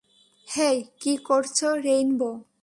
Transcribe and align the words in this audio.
হেই, 0.47 0.77
কি 0.99 1.13
করছো 1.17 1.67
রেইনবো? 1.77 2.29